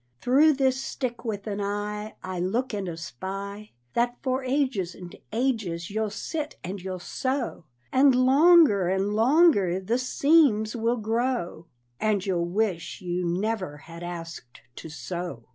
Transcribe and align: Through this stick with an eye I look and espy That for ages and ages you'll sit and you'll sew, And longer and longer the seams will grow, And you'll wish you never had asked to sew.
Through 0.19 0.53
this 0.53 0.81
stick 0.81 1.23
with 1.23 1.45
an 1.45 1.61
eye 1.61 2.15
I 2.23 2.39
look 2.39 2.73
and 2.73 2.89
espy 2.89 3.71
That 3.93 4.17
for 4.23 4.43
ages 4.43 4.95
and 4.95 5.15
ages 5.31 5.91
you'll 5.91 6.09
sit 6.09 6.55
and 6.63 6.81
you'll 6.81 6.97
sew, 6.97 7.65
And 7.93 8.15
longer 8.15 8.87
and 8.89 9.13
longer 9.13 9.79
the 9.79 9.99
seams 9.99 10.75
will 10.75 10.97
grow, 10.97 11.67
And 11.99 12.25
you'll 12.25 12.49
wish 12.49 13.01
you 13.01 13.23
never 13.23 13.77
had 13.77 14.01
asked 14.01 14.61
to 14.77 14.89
sew. 14.89 15.45